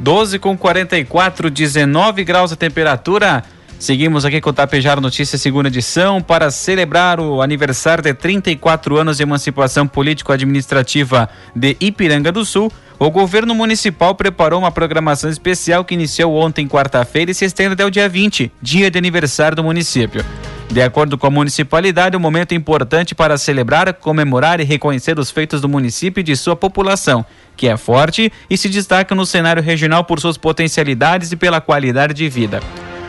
12 0.00 0.40
com 0.40 0.58
44, 0.58 1.48
19 1.48 2.24
graus 2.24 2.52
a 2.52 2.56
temperatura. 2.56 3.44
Seguimos 3.78 4.24
aqui 4.24 4.40
com 4.40 4.50
o 4.50 4.52
Tapejara 4.54 5.00
Notícias, 5.00 5.40
segunda 5.40 5.68
edição, 5.68 6.22
para 6.22 6.50
celebrar 6.50 7.20
o 7.20 7.42
aniversário 7.42 8.02
de 8.02 8.14
34 8.14 8.96
anos 8.96 9.18
de 9.18 9.22
emancipação 9.22 9.86
político-administrativa 9.86 11.28
de 11.54 11.76
Ipiranga 11.78 12.32
do 12.32 12.44
Sul. 12.44 12.72
O 12.98 13.10
governo 13.10 13.54
municipal 13.54 14.14
preparou 14.14 14.60
uma 14.60 14.72
programação 14.72 15.28
especial 15.28 15.84
que 15.84 15.92
iniciou 15.92 16.34
ontem, 16.34 16.66
quarta-feira, 16.66 17.30
e 17.30 17.34
se 17.34 17.44
estende 17.44 17.74
até 17.74 17.84
o 17.84 17.90
dia 17.90 18.08
20, 18.08 18.50
dia 18.62 18.90
de 18.90 18.98
aniversário 18.98 19.54
do 19.54 19.62
município. 19.62 20.24
De 20.70 20.80
acordo 20.80 21.18
com 21.18 21.26
a 21.26 21.30
municipalidade, 21.30 22.16
um 22.16 22.20
momento 22.20 22.54
importante 22.54 23.14
para 23.14 23.36
celebrar, 23.36 23.92
comemorar 23.92 24.58
e 24.58 24.64
reconhecer 24.64 25.18
os 25.18 25.30
feitos 25.30 25.60
do 25.60 25.68
município 25.68 26.22
e 26.22 26.24
de 26.24 26.34
sua 26.34 26.56
população, 26.56 27.24
que 27.54 27.68
é 27.68 27.76
forte 27.76 28.32
e 28.48 28.56
se 28.56 28.70
destaca 28.70 29.14
no 29.14 29.26
cenário 29.26 29.62
regional 29.62 30.02
por 30.02 30.18
suas 30.18 30.38
potencialidades 30.38 31.30
e 31.30 31.36
pela 31.36 31.60
qualidade 31.60 32.14
de 32.14 32.28
vida. 32.28 32.60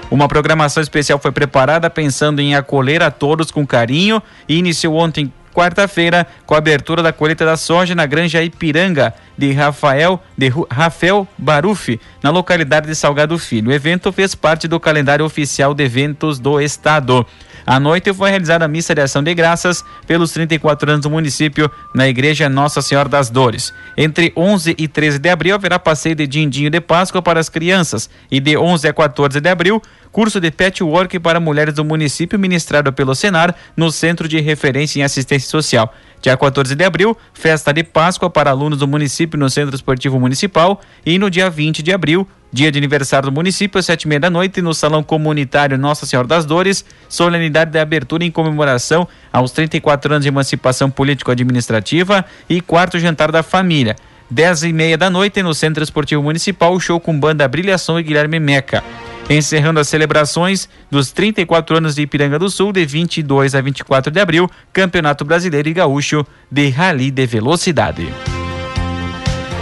Uma 0.10 0.28
programação 0.30 0.82
especial 0.82 1.20
foi 1.20 1.34
preparada 1.34 1.90
pensando 1.90 2.40
em 2.40 2.56
acolher 2.56 3.04
a 3.04 3.12
todos 3.12 3.52
com 3.52 3.68
carinho 3.68 4.24
e 4.48 4.58
iniciou 4.58 4.96
ontem, 4.96 5.32
quarta-feira, 5.54 6.26
com 6.46 6.56
a 6.56 6.60
abertura 6.60 7.04
da 7.04 7.12
colheita 7.12 7.46
da 7.46 7.58
soja 7.58 7.94
na 7.94 8.06
Granja 8.06 8.42
Ipiranga 8.42 9.14
de 9.38 9.52
Rafael 9.52 10.24
de 10.38 10.50
Rafael 10.72 11.28
Barufi, 11.38 12.00
na 12.24 12.30
localidade 12.30 12.88
de 12.88 12.96
Salgado 12.96 13.38
Filho. 13.38 13.70
O 13.70 13.74
evento 13.74 14.14
fez 14.14 14.34
parte 14.34 14.66
do 14.66 14.80
calendário 14.80 15.26
oficial 15.26 15.74
de 15.74 15.84
eventos 15.84 16.40
do 16.40 16.62
estado. 16.62 17.28
À 17.68 17.82
noite 17.82 18.14
foi 18.14 18.30
realizada 18.30 18.64
a 18.64 18.68
missa 18.70 18.96
de 18.96 19.02
ação 19.02 19.22
de 19.22 19.34
graças 19.36 19.84
pelos 20.08 20.32
34 20.32 20.90
anos 20.90 21.02
do 21.02 21.10
município 21.10 21.70
na 21.94 22.08
Igreja 22.08 22.48
Nossa 22.48 22.82
Senhora 22.82 23.10
das 23.10 23.30
Dores. 23.30 23.74
Entre 23.98 24.32
11 24.38 24.74
e 24.78 24.88
13 24.88 25.20
de 25.20 25.28
abril 25.28 25.54
haverá 25.54 25.78
passeio 25.78 26.16
de 26.16 26.26
dindinho 26.26 26.70
de 26.70 26.80
Páscoa 26.80 27.22
para 27.22 27.42
as 27.42 27.50
crianças 27.50 28.10
e 28.32 28.40
de 28.40 28.58
11 28.58 28.88
a 28.88 28.94
14 28.94 29.42
de 29.42 29.50
abril 29.50 29.82
curso 30.18 30.40
de 30.40 30.50
patchwork 30.50 31.20
para 31.20 31.40
mulheres 31.40 31.74
do 31.74 31.86
município 31.86 32.40
ministrado 32.40 32.92
pelo 32.94 33.14
Senar 33.14 33.54
no 33.76 33.92
Centro 33.92 34.28
de 34.28 34.40
Referência 34.40 35.00
em 35.00 35.04
Assistência 35.04 35.50
Social. 35.50 35.94
Dia 36.22 36.36
14 36.36 36.74
de 36.74 36.84
abril, 36.84 37.16
festa 37.34 37.72
de 37.72 37.84
Páscoa 37.84 38.30
para 38.30 38.50
alunos 38.50 38.80
do 38.80 38.88
município 38.88 39.38
no 39.38 39.50
Centro 39.50 39.76
Esportivo 39.76 40.20
Municipal 40.20 40.82
e 41.06 41.20
no 41.20 41.30
dia 41.30 41.50
20 41.50 41.84
de 41.84 41.94
abril, 41.94 42.28
dia 42.52 42.72
de 42.72 42.78
aniversário 42.78 43.30
do 43.30 43.36
município, 43.36 43.80
às 43.80 43.86
sete 43.86 44.04
e 44.04 44.08
meia 44.08 44.20
da 44.20 44.30
noite, 44.30 44.62
no 44.62 44.74
Salão 44.74 45.04
Comunitário 45.04 45.78
Nossa 45.78 46.06
Senhora 46.06 46.28
das 46.28 46.46
Dores, 46.46 46.86
solenidade 47.10 47.72
de 47.72 47.80
abertura 47.80 48.24
em 48.24 48.32
comemoração 48.32 49.08
aos 49.32 49.52
34 49.52 50.14
anos 50.14 50.24
de 50.24 50.30
emancipação 50.30 50.90
político-administrativa 50.90 52.26
e 52.50 52.62
quarto 52.62 53.00
jantar 53.00 53.32
da 53.32 53.44
família. 53.44 53.96
Dez 54.30 54.64
e 54.64 54.74
meia 54.74 54.98
da 54.98 55.10
noite, 55.10 55.42
no 55.42 55.54
Centro 55.54 55.84
Esportivo 55.84 56.22
Municipal, 56.22 56.78
show 56.80 57.00
com 57.00 57.18
banda 57.18 57.48
Brilhação 57.48 58.00
e 58.00 58.04
Guilherme 58.04 58.40
Meca 58.40 58.84
encerrando 59.30 59.80
as 59.80 59.88
celebrações 59.88 60.70
dos 60.90 61.12
34 61.12 61.78
anos 61.78 61.96
de 61.96 62.04
Ipiranga 62.04 62.40
do 62.40 62.50
Sul, 62.50 62.72
de 62.72 62.86
22 62.86 63.56
a 63.56 63.62
24 63.62 64.12
de 64.12 64.20
abril, 64.20 64.50
Campeonato 64.72 65.26
Brasileiro 65.26 65.68
e 65.68 65.74
Gaúcho 65.74 66.26
de 66.52 66.70
Rally 66.70 67.12
de 67.12 67.26
Velocidade. 67.26 68.08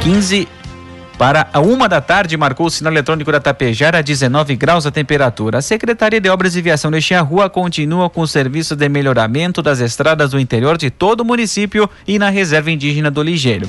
15 0.02 0.48
para 1.18 1.48
a 1.54 1.60
uma 1.60 1.88
da 1.88 2.02
tarde, 2.02 2.36
marcou 2.36 2.68
o 2.68 2.70
sinal 2.70 2.92
eletrônico 2.92 3.32
da 3.32 3.40
Tapejara, 3.40 4.04
19 4.04 4.56
graus 4.56 4.86
a 4.86 4.92
temperatura. 4.92 5.60
A 5.60 5.62
Secretaria 5.62 6.20
de 6.20 6.30
Obras 6.30 6.56
e 6.56 6.62
Viação 6.62 6.92
de 6.92 7.16
Rua 7.16 7.50
continua 7.50 8.10
com 8.10 8.22
o 8.22 8.28
serviço 8.28 8.76
de 8.76 8.90
melhoramento 8.90 9.62
das 9.62 9.80
estradas 9.80 10.32
do 10.32 10.40
interior 10.40 10.78
de 10.78 10.90
todo 10.90 11.22
o 11.22 11.26
município 11.26 11.90
e 12.08 12.20
na 12.20 12.30
reserva 12.30 12.70
indígena 12.70 13.10
do 13.10 13.24
Ligeiro 13.24 13.68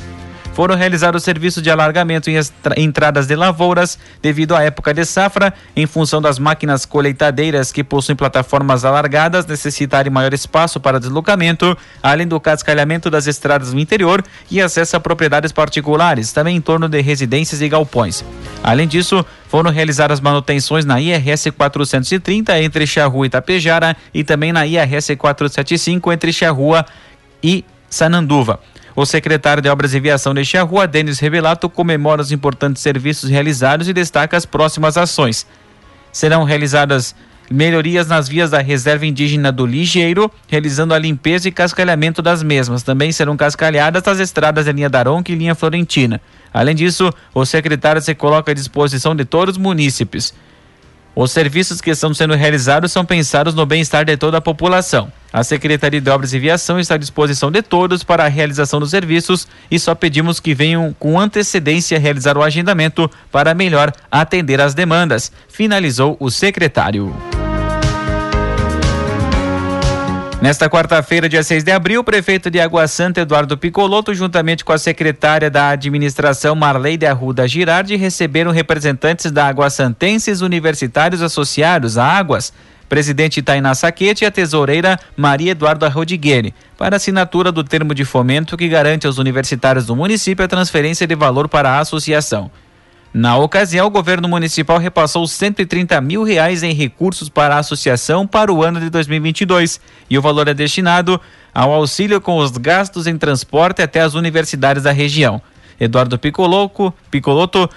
foram 0.56 0.74
realizados 0.74 1.22
serviços 1.22 1.62
de 1.62 1.70
alargamento 1.70 2.30
em 2.30 2.40
entradas 2.78 3.26
de 3.26 3.36
lavouras 3.36 3.98
devido 4.22 4.56
à 4.56 4.62
época 4.62 4.94
de 4.94 5.04
safra, 5.04 5.52
em 5.76 5.84
função 5.84 6.22
das 6.22 6.38
máquinas 6.38 6.86
colheitadeiras 6.86 7.70
que 7.70 7.84
possuem 7.84 8.16
plataformas 8.16 8.82
alargadas 8.82 9.44
necessitarem 9.44 10.10
maior 10.10 10.32
espaço 10.32 10.80
para 10.80 10.98
deslocamento, 10.98 11.76
além 12.02 12.26
do 12.26 12.40
cascalhamento 12.40 13.10
das 13.10 13.26
estradas 13.26 13.74
no 13.74 13.78
interior 13.78 14.24
e 14.50 14.58
acesso 14.58 14.96
a 14.96 15.00
propriedades 15.00 15.52
particulares, 15.52 16.32
também 16.32 16.56
em 16.56 16.60
torno 16.62 16.88
de 16.88 17.02
residências 17.02 17.60
e 17.60 17.68
galpões. 17.68 18.24
Além 18.64 18.88
disso, 18.88 19.26
foram 19.48 19.70
realizadas 19.70 20.20
manutenções 20.20 20.86
na 20.86 20.98
IRS 20.98 21.50
430 21.50 22.58
entre 22.62 22.86
Charrua 22.86 23.26
e 23.26 23.28
Itapejara 23.28 23.94
e 24.14 24.24
também 24.24 24.54
na 24.54 24.66
IRS 24.66 25.16
475 25.16 26.10
entre 26.10 26.32
Charrua 26.32 26.86
e 27.42 27.62
Sananduva. 27.90 28.58
O 28.96 29.04
secretário 29.04 29.62
de 29.62 29.68
Obras 29.68 29.92
e 29.92 30.00
Viação 30.00 30.32
de 30.32 30.42
Rua, 30.56 30.86
Denis 30.86 31.18
Revelato, 31.18 31.68
comemora 31.68 32.22
os 32.22 32.32
importantes 32.32 32.80
serviços 32.82 33.28
realizados 33.28 33.86
e 33.88 33.92
destaca 33.92 34.38
as 34.38 34.46
próximas 34.46 34.96
ações. 34.96 35.46
Serão 36.10 36.44
realizadas 36.44 37.14
melhorias 37.50 38.08
nas 38.08 38.26
vias 38.26 38.50
da 38.50 38.62
reserva 38.62 39.04
indígena 39.04 39.52
do 39.52 39.66
Ligeiro, 39.66 40.32
realizando 40.48 40.94
a 40.94 40.98
limpeza 40.98 41.46
e 41.46 41.52
cascalhamento 41.52 42.22
das 42.22 42.42
mesmas. 42.42 42.82
Também 42.82 43.12
serão 43.12 43.36
cascalhadas 43.36 44.08
as 44.08 44.18
estradas 44.18 44.64
da 44.64 44.72
linha 44.72 44.88
Daronco 44.88 45.30
e 45.30 45.34
linha 45.34 45.54
Florentina. 45.54 46.18
Além 46.50 46.74
disso, 46.74 47.12
o 47.34 47.44
secretário 47.44 48.00
se 48.00 48.14
coloca 48.14 48.50
à 48.50 48.54
disposição 48.54 49.14
de 49.14 49.26
todos 49.26 49.56
os 49.56 49.62
munícipes. 49.62 50.32
Os 51.14 51.32
serviços 51.32 51.82
que 51.82 51.90
estão 51.90 52.14
sendo 52.14 52.34
realizados 52.34 52.92
são 52.92 53.04
pensados 53.04 53.54
no 53.54 53.66
bem-estar 53.66 54.06
de 54.06 54.16
toda 54.16 54.38
a 54.38 54.40
população. 54.40 55.12
A 55.36 55.44
Secretaria 55.44 56.00
de 56.00 56.08
Obras 56.08 56.32
e 56.32 56.38
Viação 56.38 56.80
está 56.80 56.94
à 56.94 56.96
disposição 56.96 57.50
de 57.50 57.60
todos 57.60 58.02
para 58.02 58.24
a 58.24 58.26
realização 58.26 58.80
dos 58.80 58.88
serviços 58.88 59.46
e 59.70 59.78
só 59.78 59.94
pedimos 59.94 60.40
que 60.40 60.54
venham 60.54 60.96
com 60.98 61.20
antecedência 61.20 61.98
realizar 61.98 62.38
o 62.38 62.42
agendamento 62.42 63.06
para 63.30 63.52
melhor 63.52 63.92
atender 64.10 64.62
às 64.62 64.72
demandas, 64.72 65.30
finalizou 65.46 66.16
o 66.18 66.30
secretário. 66.30 67.14
Nesta 70.46 70.70
quarta-feira, 70.70 71.28
dia 71.28 71.42
6 71.42 71.64
de 71.64 71.72
abril, 71.72 72.02
o 72.02 72.04
prefeito 72.04 72.48
de 72.48 72.60
Água 72.60 72.86
Santa, 72.86 73.22
Eduardo 73.22 73.58
Picoloto, 73.58 74.14
juntamente 74.14 74.64
com 74.64 74.72
a 74.72 74.78
secretária 74.78 75.50
da 75.50 75.70
administração, 75.70 76.54
Marley 76.54 76.96
de 76.96 77.04
Arruda 77.04 77.48
Girardi, 77.48 77.96
receberam 77.96 78.52
representantes 78.52 79.32
da 79.32 79.48
Água 79.48 79.68
Santenses 79.68 80.42
Universitários 80.42 81.20
Associados 81.20 81.98
a 81.98 82.04
Águas, 82.04 82.52
presidente 82.88 83.42
Tainá 83.42 83.74
Saquete 83.74 84.22
e 84.22 84.26
a 84.28 84.30
tesoureira 84.30 85.00
Maria 85.16 85.50
Eduarda 85.50 85.88
Rodigueri, 85.88 86.54
para 86.78 86.94
assinatura 86.94 87.50
do 87.50 87.64
termo 87.64 87.92
de 87.92 88.04
fomento 88.04 88.56
que 88.56 88.68
garante 88.68 89.04
aos 89.04 89.18
universitários 89.18 89.84
do 89.86 89.96
município 89.96 90.44
a 90.44 90.48
transferência 90.48 91.08
de 91.08 91.16
valor 91.16 91.48
para 91.48 91.70
a 91.70 91.80
associação. 91.80 92.52
Na 93.18 93.34
ocasião, 93.38 93.86
o 93.86 93.90
governo 93.90 94.28
municipal 94.28 94.76
repassou 94.76 95.26
130 95.26 95.98
mil 96.02 96.22
reais 96.22 96.62
em 96.62 96.74
recursos 96.74 97.30
para 97.30 97.56
a 97.56 97.60
associação 97.60 98.26
para 98.26 98.52
o 98.52 98.62
ano 98.62 98.78
de 98.78 98.90
2022 98.90 99.80
e 100.10 100.18
o 100.18 100.20
valor 100.20 100.48
é 100.48 100.52
destinado 100.52 101.18
ao 101.54 101.72
auxílio 101.72 102.20
com 102.20 102.36
os 102.36 102.50
gastos 102.50 103.06
em 103.06 103.16
transporte 103.16 103.80
até 103.80 104.02
as 104.02 104.12
universidades 104.12 104.82
da 104.82 104.92
região. 104.92 105.40
Eduardo 105.80 106.18
Picoloco, 106.18 106.92
Picoloto 107.10 107.70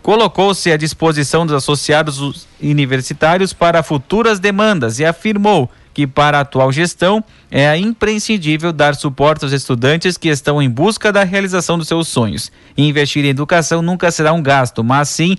colocou-se 0.00 0.72
à 0.72 0.76
disposição 0.78 1.44
dos 1.44 1.56
associados 1.56 2.48
universitários 2.58 3.52
para 3.52 3.82
futuras 3.82 4.40
demandas 4.40 4.98
e 4.98 5.04
afirmou 5.04 5.70
que 5.98 6.06
para 6.06 6.38
a 6.38 6.42
atual 6.42 6.70
gestão 6.70 7.24
é 7.50 7.76
imprescindível 7.76 8.72
dar 8.72 8.94
suporte 8.94 9.44
aos 9.44 9.52
estudantes 9.52 10.16
que 10.16 10.28
estão 10.28 10.62
em 10.62 10.70
busca 10.70 11.10
da 11.10 11.24
realização 11.24 11.76
dos 11.76 11.88
seus 11.88 12.06
sonhos. 12.06 12.52
Investir 12.76 13.24
em 13.24 13.30
educação 13.30 13.82
nunca 13.82 14.08
será 14.12 14.32
um 14.32 14.40
gasto, 14.40 14.84
mas 14.84 15.08
sim 15.08 15.36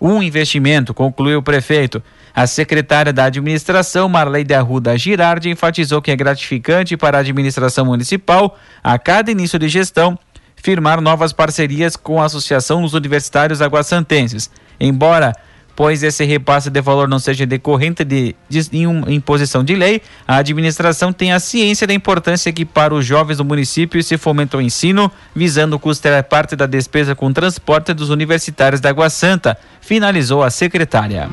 um 0.00 0.22
investimento, 0.22 0.94
concluiu 0.94 1.40
o 1.40 1.42
prefeito. 1.42 2.00
A 2.32 2.46
secretária 2.46 3.12
da 3.12 3.24
administração, 3.24 4.08
Marley 4.08 4.44
de 4.44 4.54
Arruda 4.54 4.96
Girardi, 4.96 5.50
enfatizou 5.50 6.00
que 6.00 6.12
é 6.12 6.14
gratificante 6.14 6.96
para 6.96 7.18
a 7.18 7.20
administração 7.22 7.84
municipal, 7.84 8.56
a 8.84 8.96
cada 8.96 9.32
início 9.32 9.58
de 9.58 9.68
gestão, 9.68 10.16
firmar 10.54 11.00
novas 11.00 11.32
parcerias 11.32 11.96
com 11.96 12.22
a 12.22 12.26
Associação 12.26 12.80
dos 12.82 12.94
Universitários 12.94 13.60
Aguassantenses. 13.60 14.52
Embora 14.78 15.34
pois 15.80 16.02
esse 16.02 16.26
repasse 16.26 16.68
de 16.68 16.78
valor 16.82 17.08
não 17.08 17.18
seja 17.18 17.46
decorrente 17.46 18.04
de, 18.04 18.36
de, 18.50 18.68
de 18.68 18.82
imposição 18.82 19.64
de 19.64 19.74
lei, 19.74 20.02
a 20.28 20.36
administração 20.36 21.10
tem 21.10 21.32
a 21.32 21.40
ciência 21.40 21.86
da 21.86 21.94
importância 21.94 22.52
que 22.52 22.66
para 22.66 22.92
os 22.92 23.06
jovens 23.06 23.38
do 23.38 23.46
município 23.46 24.02
se 24.02 24.18
fomenta 24.18 24.58
o 24.58 24.60
ensino, 24.60 25.10
visando 25.34 25.78
custear 25.78 26.22
parte 26.24 26.54
da 26.54 26.66
despesa 26.66 27.14
com 27.14 27.32
transporte 27.32 27.94
dos 27.94 28.10
universitários 28.10 28.78
da 28.78 28.90
Água 28.90 29.08
Santa, 29.08 29.56
finalizou 29.80 30.42
a 30.42 30.50
secretária. 30.50 31.30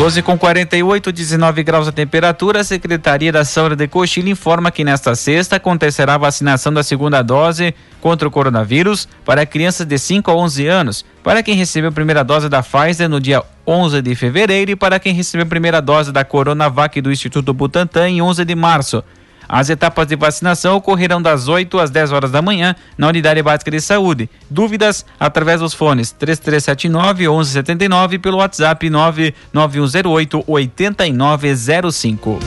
12 0.00 0.22
com 0.22 0.38
48, 0.38 1.12
19 1.12 1.62
graus 1.62 1.86
a 1.86 1.92
temperatura. 1.92 2.60
A 2.60 2.64
Secretaria 2.64 3.30
da 3.30 3.44
Saúde 3.44 3.76
de 3.76 3.86
Cochilha 3.86 4.30
informa 4.30 4.70
que 4.70 4.82
nesta 4.82 5.14
sexta 5.14 5.56
acontecerá 5.56 6.14
a 6.14 6.16
vacinação 6.16 6.72
da 6.72 6.82
segunda 6.82 7.20
dose 7.20 7.74
contra 8.00 8.26
o 8.26 8.30
coronavírus 8.30 9.06
para 9.26 9.44
crianças 9.44 9.86
de 9.86 9.98
5 9.98 10.30
a 10.30 10.34
11 10.34 10.66
anos. 10.66 11.04
Para 11.22 11.42
quem 11.42 11.54
recebeu 11.54 11.90
a 11.90 11.92
primeira 11.92 12.24
dose 12.24 12.48
da 12.48 12.62
Pfizer 12.62 13.10
no 13.10 13.20
dia 13.20 13.42
11 13.66 14.00
de 14.00 14.14
fevereiro 14.14 14.70
e 14.70 14.74
para 14.74 14.98
quem 14.98 15.12
recebeu 15.12 15.44
a 15.44 15.48
primeira 15.50 15.82
dose 15.82 16.10
da 16.10 16.24
Coronavac 16.24 16.98
do 17.02 17.12
Instituto 17.12 17.52
Butantan 17.52 18.08
em 18.08 18.22
11 18.22 18.42
de 18.42 18.54
março. 18.54 19.04
As 19.52 19.68
etapas 19.68 20.06
de 20.06 20.14
vacinação 20.14 20.76
ocorrerão 20.76 21.20
das 21.20 21.48
8 21.48 21.80
às 21.80 21.90
10 21.90 22.12
horas 22.12 22.30
da 22.30 22.40
manhã 22.40 22.76
na 22.96 23.08
Unidade 23.08 23.42
Básica 23.42 23.68
de 23.68 23.80
Saúde. 23.80 24.30
Dúvidas 24.48 25.04
através 25.18 25.58
dos 25.58 25.74
fones 25.74 26.12
3379 26.12 27.24
1179 27.24 28.20
pelo 28.20 28.36
WhatsApp 28.36 28.88
99108 28.88 30.44
8905. 30.46 32.38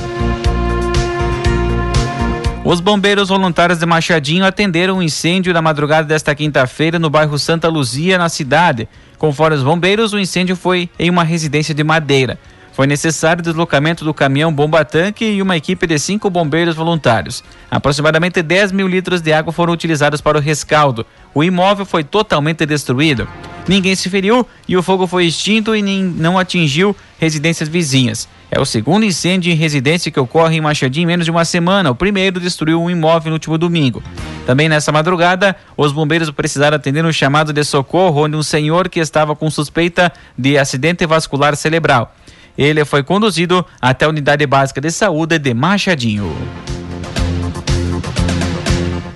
Os 2.63 2.79
bombeiros 2.79 3.27
voluntários 3.27 3.79
de 3.79 3.85
Machadinho 3.85 4.45
atenderam 4.45 4.99
um 4.99 5.03
incêndio 5.03 5.53
na 5.53 5.61
madrugada 5.61 6.07
desta 6.07 6.33
quinta-feira 6.33 6.97
no 6.97 7.09
bairro 7.09 7.37
Santa 7.37 7.67
Luzia, 7.67 8.17
na 8.17 8.29
cidade. 8.29 8.87
Conforme 9.17 9.57
os 9.57 9.63
bombeiros, 9.63 10.13
o 10.13 10.19
incêndio 10.19 10.55
foi 10.55 10.89
em 10.97 11.09
uma 11.09 11.25
residência 11.25 11.75
de 11.75 11.83
madeira. 11.83 12.39
Foi 12.73 12.87
necessário 12.87 13.39
o 13.39 13.43
deslocamento 13.43 14.03
do 14.03 14.15
caminhão 14.15 14.51
bomba-tanque 14.51 15.23
e 15.23 15.41
uma 15.43 15.55
equipe 15.55 15.85
de 15.85 15.99
cinco 15.99 16.27
bombeiros 16.27 16.75
voluntários. 16.75 17.43
Aproximadamente 17.69 18.41
10 18.41 18.71
mil 18.71 18.87
litros 18.87 19.21
de 19.21 19.31
água 19.31 19.53
foram 19.53 19.73
utilizados 19.73 20.21
para 20.21 20.39
o 20.39 20.41
rescaldo. 20.41 21.05
O 21.35 21.43
imóvel 21.43 21.85
foi 21.85 22.03
totalmente 22.03 22.65
destruído. 22.65 23.27
Ninguém 23.67 23.95
se 23.95 24.09
feriu 24.09 24.45
e 24.67 24.75
o 24.75 24.81
fogo 24.81 25.05
foi 25.05 25.25
extinto 25.25 25.75
e 25.75 25.81
não 25.81 26.37
atingiu 26.37 26.95
residências 27.19 27.69
vizinhas. 27.69 28.27
É 28.49 28.59
o 28.59 28.65
segundo 28.65 29.05
incêndio 29.05 29.51
em 29.51 29.55
residência 29.55 30.11
que 30.11 30.19
ocorre 30.19 30.57
em 30.57 30.61
Machadinho 30.61 31.03
em 31.03 31.07
menos 31.07 31.25
de 31.25 31.31
uma 31.31 31.45
semana. 31.45 31.91
O 31.91 31.95
primeiro 31.95 32.39
destruiu 32.39 32.81
um 32.81 32.89
imóvel 32.89 33.29
no 33.29 33.35
último 33.35 33.57
domingo. 33.57 34.03
Também 34.47 34.67
nessa 34.67 34.91
madrugada, 34.91 35.55
os 35.77 35.91
bombeiros 35.91 36.29
precisaram 36.31 36.75
atender 36.75 37.05
um 37.05 37.11
chamado 37.11 37.53
de 37.53 37.63
socorro 37.63 38.25
onde 38.25 38.35
um 38.35 38.43
senhor 38.43 38.89
que 38.89 38.99
estava 38.99 39.35
com 39.35 39.49
suspeita 39.49 40.11
de 40.37 40.57
acidente 40.57 41.05
vascular 41.05 41.55
cerebral. 41.55 42.13
Ele 42.57 42.85
foi 42.85 43.03
conduzido 43.03 43.65
até 43.81 44.05
a 44.05 44.09
unidade 44.09 44.45
básica 44.45 44.79
de 44.79 44.91
saúde 44.91 45.39
de 45.39 45.53
Machadinho. 45.53 46.31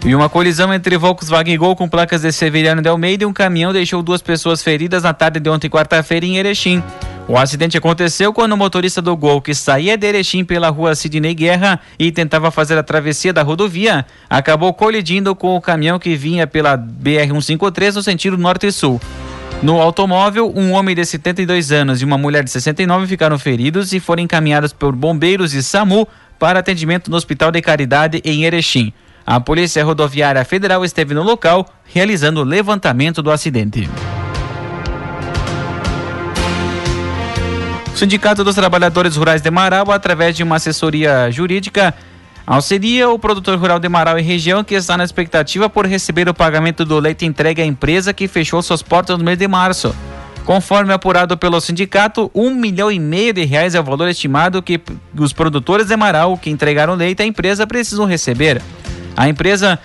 E 0.05 0.15
uma 0.15 0.29
colisão 0.29 0.73
entre 0.73 0.97
Volkswagen 0.97 1.53
e 1.53 1.57
Gol 1.57 1.75
com 1.75 1.89
placas 1.89 2.21
de 2.21 2.31
Severiano 2.31 2.81
de 2.81 2.87
Almeida 2.87 3.23
e 3.23 3.27
um 3.27 3.33
caminhão 3.33 3.73
deixou 3.73 4.01
duas 4.01 4.21
pessoas 4.21 4.63
feridas 4.63 5.03
na 5.03 5.13
tarde 5.13 5.37
de 5.37 5.49
ontem, 5.49 5.69
quarta-feira, 5.69 6.25
em 6.25 6.37
Erechim. 6.37 6.81
O 7.27 7.37
acidente 7.37 7.77
aconteceu 7.77 8.31
quando 8.31 8.53
o 8.53 8.57
motorista 8.57 9.01
do 9.01 9.13
Gol, 9.17 9.41
que 9.41 9.53
saía 9.53 9.97
de 9.97 10.07
Erechim 10.07 10.45
pela 10.45 10.69
rua 10.69 10.95
Sidney 10.95 11.33
Guerra 11.33 11.81
e 11.99 12.09
tentava 12.09 12.49
fazer 12.51 12.77
a 12.77 12.83
travessia 12.83 13.33
da 13.33 13.43
rodovia, 13.43 14.05
acabou 14.29 14.73
colidindo 14.73 15.35
com 15.35 15.57
o 15.57 15.61
caminhão 15.61 15.99
que 15.99 16.15
vinha 16.15 16.47
pela 16.47 16.77
BR-153 16.77 17.95
no 17.95 18.01
sentido 18.01 18.37
norte 18.37 18.67
e 18.67 18.71
sul. 18.71 19.01
No 19.61 19.81
automóvel, 19.81 20.53
um 20.55 20.71
homem 20.71 20.95
de 20.95 21.03
72 21.03 21.71
anos 21.71 22.01
e 22.01 22.05
uma 22.05 22.17
mulher 22.17 22.43
de 22.43 22.51
69 22.51 23.07
ficaram 23.07 23.39
feridos 23.39 23.91
e 23.91 23.99
foram 23.99 24.21
encaminhados 24.21 24.71
por 24.71 24.95
bombeiros 24.95 25.53
e 25.55 25.63
SAMU 25.63 26.07
para 26.37 26.59
atendimento 26.59 27.09
no 27.09 27.17
Hospital 27.17 27.51
de 27.51 27.59
Caridade 27.59 28.21
em 28.23 28.45
Erechim. 28.45 28.93
A 29.25 29.39
Polícia 29.39 29.83
Rodoviária 29.83 30.45
Federal 30.45 30.85
esteve 30.85 31.15
no 31.15 31.23
local 31.23 31.67
realizando 31.85 32.41
o 32.41 32.43
levantamento 32.43 33.21
do 33.23 33.31
acidente. 33.31 33.89
O 37.91 37.97
Sindicato 37.97 38.43
dos 38.43 38.53
Trabalhadores 38.53 39.15
Rurais 39.15 39.41
de 39.41 39.49
Marau, 39.49 39.91
através 39.91 40.35
de 40.35 40.43
uma 40.43 40.57
assessoria 40.57 41.31
jurídica, 41.31 41.95
Auxilia 42.49 43.09
o 43.09 43.19
produtor 43.19 43.57
rural 43.59 43.77
de 43.77 43.89
Marau 43.89 44.17
e 44.17 44.21
região 44.21 44.63
que 44.63 44.73
está 44.73 44.95
na 44.95 45.03
expectativa 45.03 45.69
por 45.69 45.85
receber 45.85 46.29
o 46.29 46.33
pagamento 46.33 46.85
do 46.85 46.97
leite 46.97 47.25
entregue 47.25 47.61
à 47.61 47.65
empresa 47.65 48.13
que 48.13 48.25
fechou 48.25 48.61
suas 48.61 48.81
portas 48.81 49.17
no 49.17 49.25
mês 49.25 49.37
de 49.37 49.45
março. 49.49 49.93
Conforme 50.45 50.93
apurado 50.93 51.37
pelo 51.37 51.59
sindicato, 51.59 52.31
um 52.33 52.51
milhão 52.51 52.89
e 52.89 52.99
meio 52.99 53.33
de 53.33 53.43
reais 53.43 53.75
é 53.75 53.81
o 53.81 53.83
valor 53.83 54.07
estimado 54.07 54.61
que 54.61 54.79
os 55.19 55.33
produtores 55.33 55.87
de 55.87 55.97
Marau 55.97 56.37
que 56.37 56.49
entregaram 56.49 56.95
leite 56.95 57.21
à 57.21 57.25
empresa 57.25 57.67
precisam 57.67 58.05
receber. 58.05 58.61
A 59.17 59.27
empresa 59.27 59.77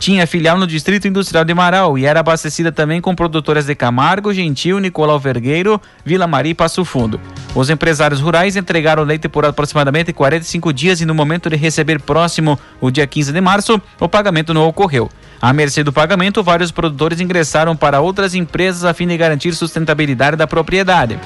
tinha 0.00 0.26
filial 0.26 0.56
no 0.58 0.66
Distrito 0.66 1.06
Industrial 1.06 1.44
de 1.44 1.52
Marau 1.52 1.98
e 1.98 2.06
era 2.06 2.20
abastecida 2.20 2.72
também 2.72 3.02
com 3.02 3.14
produtoras 3.14 3.66
de 3.66 3.74
Camargo, 3.74 4.32
Gentil, 4.32 4.78
Nicolau 4.78 5.18
Vergueiro, 5.18 5.78
Vila 6.02 6.26
Maria 6.26 6.52
e 6.52 6.54
Passo 6.54 6.86
Fundo. 6.86 7.20
Os 7.54 7.68
empresários 7.68 8.18
rurais 8.18 8.56
entregaram 8.56 9.04
leite 9.04 9.28
por 9.28 9.44
aproximadamente 9.44 10.10
45 10.10 10.72
dias 10.72 11.02
e 11.02 11.04
no 11.04 11.14
momento 11.14 11.50
de 11.50 11.56
receber 11.56 12.00
próximo 12.00 12.58
o 12.80 12.90
dia 12.90 13.06
15 13.06 13.30
de 13.30 13.40
março, 13.42 13.80
o 14.00 14.08
pagamento 14.08 14.54
não 14.54 14.66
ocorreu. 14.66 15.10
À 15.40 15.52
mercê 15.52 15.84
do 15.84 15.92
pagamento, 15.92 16.42
vários 16.42 16.70
produtores 16.70 17.20
ingressaram 17.20 17.76
para 17.76 18.00
outras 18.00 18.34
empresas 18.34 18.84
a 18.84 18.94
fim 18.94 19.06
de 19.06 19.18
garantir 19.18 19.54
sustentabilidade 19.54 20.34
da 20.34 20.46
propriedade. 20.46 21.18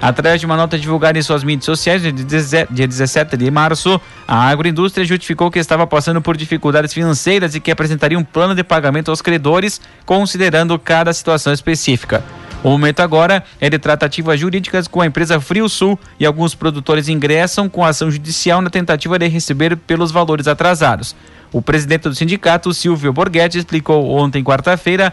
Através 0.00 0.40
de 0.40 0.46
uma 0.46 0.56
nota 0.56 0.78
divulgada 0.78 1.18
em 1.18 1.22
suas 1.22 1.44
mídias 1.44 1.66
sociais, 1.66 2.00
dia 2.02 2.86
17 2.88 3.36
de 3.36 3.50
março, 3.50 4.00
a 4.26 4.48
agroindústria 4.48 5.04
justificou 5.04 5.50
que 5.50 5.58
estava 5.58 5.86
passando 5.86 6.22
por 6.22 6.38
dificuldades 6.38 6.94
financeiras 6.94 7.54
e 7.54 7.60
que 7.60 7.70
apresentaria 7.70 8.18
um 8.18 8.24
plano 8.24 8.54
de 8.54 8.64
pagamento 8.64 9.10
aos 9.10 9.20
credores, 9.20 9.78
considerando 10.06 10.78
cada 10.78 11.12
situação 11.12 11.52
específica. 11.52 12.24
O 12.62 12.70
momento 12.70 13.00
agora 13.00 13.42
é 13.60 13.68
de 13.68 13.78
tratativas 13.78 14.40
jurídicas 14.40 14.88
com 14.88 15.00
a 15.00 15.06
empresa 15.06 15.40
Frio 15.40 15.68
Sul 15.68 15.98
e 16.18 16.24
alguns 16.24 16.54
produtores 16.54 17.08
ingressam 17.08 17.68
com 17.68 17.84
ação 17.84 18.10
judicial 18.10 18.60
na 18.62 18.70
tentativa 18.70 19.18
de 19.18 19.28
receber 19.28 19.76
pelos 19.76 20.10
valores 20.10 20.46
atrasados. 20.46 21.14
O 21.52 21.60
presidente 21.60 22.02
do 22.02 22.14
sindicato, 22.14 22.72
Silvio 22.72 23.12
Borghetti, 23.12 23.58
explicou 23.58 24.10
ontem, 24.10 24.44
quarta-feira, 24.44 25.12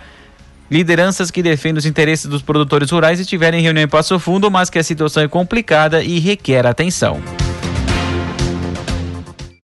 lideranças 0.70 1.32
que 1.32 1.44
defendem 1.44 1.80
os 1.80 1.86
interesses 1.86 2.26
dos 2.26 2.42
produtores 2.42 2.92
rurais 2.92 3.20
estiverem 3.20 3.60
em 3.60 3.64
reunião 3.64 3.84
em 3.84 3.88
Passo 3.88 4.20
Fundo, 4.20 4.52
mas 4.52 4.70
que 4.70 4.80
a 4.80 4.84
situação 4.84 5.24
é 5.24 5.28
complicada 5.28 6.04
e 6.04 6.20
requer 6.20 6.66
atenção. 6.66 7.22